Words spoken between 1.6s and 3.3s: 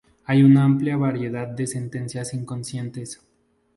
sentencias inconsistentes.